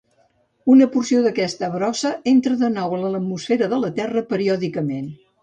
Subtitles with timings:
[0.75, 5.09] Una porció d'aquesta brossa entra de nou en l'atmosfera de la Terra periòdicament.